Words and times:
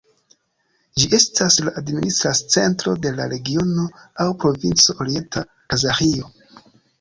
Ĝi 1.01 1.09
estas 1.17 1.57
la 1.67 1.73
administra 1.81 2.31
centro 2.53 2.95
de 3.03 3.11
la 3.19 3.27
regiono 3.35 3.85
aŭ 4.25 4.27
provinco 4.45 4.97
Orienta 5.07 5.45
Kazaĥio. 5.75 6.33